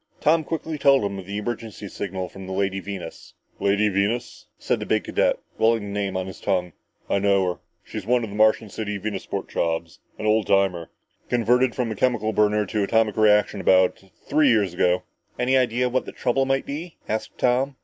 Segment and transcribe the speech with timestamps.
[0.19, 3.35] Tom quickly told him of the emergency signal from the Lady Venus.
[3.59, 6.73] "_Lady Venus_" said the big cadet, rolling the name on his tongue,
[7.07, 7.59] "I know her.
[7.83, 10.89] She's one of the Martian City Venusport jobs an old timer.
[11.29, 15.03] Converted from a chemical burner to atomic reaction about three years ago!"
[15.37, 17.75] "Any ideas what the trouble might be?" asked Tom.